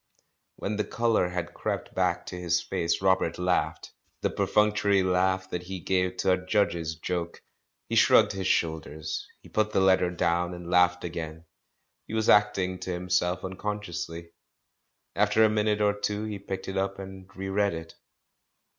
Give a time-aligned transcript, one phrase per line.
[0.55, 3.91] When the colour had crept back to his face, Robert laughed—
[4.23, 7.43] the perfunctory laugh that he gave to a Judge's joke.
[7.87, 9.27] He shrugged his shoul ders.
[9.43, 11.45] He put the letter down, and laughed again—
[12.07, 14.31] he was acting to himself unconsciously.
[15.15, 17.93] After a minute or two he picked it up and re read it.